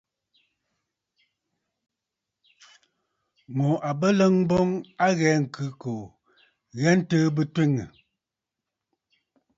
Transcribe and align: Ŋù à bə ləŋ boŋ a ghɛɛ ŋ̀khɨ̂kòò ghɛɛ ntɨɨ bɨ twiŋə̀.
Ŋù 3.55 3.69
à 3.89 3.91
bə 3.99 4.09
ləŋ 4.19 4.33
boŋ 4.49 4.69
a 5.05 5.07
ghɛɛ 5.19 5.37
ŋ̀khɨ̂kòò 5.43 6.03
ghɛɛ 6.77 6.91
ntɨɨ 6.99 7.27
bɨ 7.35 7.43
twiŋə̀. 7.53 7.87